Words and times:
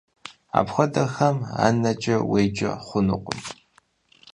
Апхуэдэхэм 0.59 1.37
анэкӀэ 1.65 2.17
уеджэ 2.29 2.71
хъунукъым. 2.85 3.41